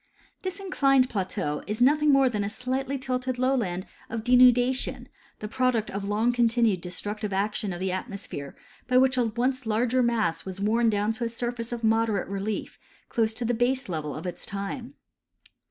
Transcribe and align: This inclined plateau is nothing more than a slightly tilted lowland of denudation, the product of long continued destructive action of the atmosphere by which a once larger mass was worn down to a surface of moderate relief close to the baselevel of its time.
This 0.41 0.59
inclined 0.59 1.11
plateau 1.11 1.61
is 1.67 1.79
nothing 1.79 2.11
more 2.11 2.27
than 2.27 2.43
a 2.43 2.49
slightly 2.49 2.97
tilted 2.97 3.37
lowland 3.37 3.85
of 4.09 4.23
denudation, 4.23 5.07
the 5.37 5.47
product 5.47 5.91
of 5.91 6.03
long 6.07 6.33
continued 6.33 6.81
destructive 6.81 7.31
action 7.31 7.71
of 7.71 7.79
the 7.79 7.91
atmosphere 7.91 8.55
by 8.87 8.97
which 8.97 9.15
a 9.15 9.25
once 9.25 9.67
larger 9.67 10.01
mass 10.01 10.43
was 10.43 10.59
worn 10.59 10.89
down 10.89 11.11
to 11.11 11.23
a 11.23 11.29
surface 11.29 11.71
of 11.71 11.83
moderate 11.83 12.27
relief 12.27 12.79
close 13.09 13.31
to 13.35 13.45
the 13.45 13.53
baselevel 13.53 14.17
of 14.17 14.25
its 14.25 14.43
time. 14.43 14.95